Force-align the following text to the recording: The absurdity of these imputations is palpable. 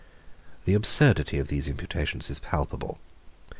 The 0.65 0.73
absurdity 0.73 1.37
of 1.37 1.47
these 1.49 1.67
imputations 1.67 2.31
is 2.31 2.39
palpable. 2.39 2.97